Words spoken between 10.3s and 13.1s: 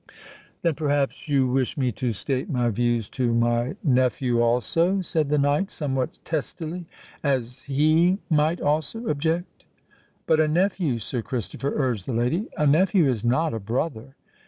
a nephew, Sir Christopher," urged the lady,—"a nephew